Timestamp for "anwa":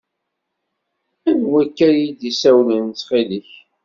1.29-1.59